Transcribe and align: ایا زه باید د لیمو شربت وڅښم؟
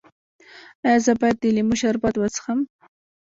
ایا 0.85 0.99
زه 1.05 1.13
باید 1.21 1.37
د 1.39 1.45
لیمو 1.55 1.75
شربت 1.81 2.15
وڅښم؟ 2.17 2.59